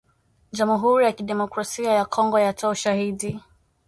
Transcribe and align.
jamhuri 0.51 1.05
ya 1.05 1.11
kidemokrasia 1.11 1.91
ya 1.93 2.05
Kongo 2.05 2.39
yatoa 2.39 2.69
ushahidi 2.71 3.39